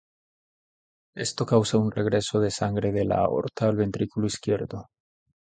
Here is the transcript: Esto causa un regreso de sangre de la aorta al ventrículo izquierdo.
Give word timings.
Esto 1.15 1.45
causa 1.45 1.77
un 1.77 1.91
regreso 1.91 2.39
de 2.39 2.49
sangre 2.49 2.91
de 2.91 3.05
la 3.05 3.17
aorta 3.19 3.67
al 3.67 3.75
ventrículo 3.75 4.25
izquierdo. 4.25 4.87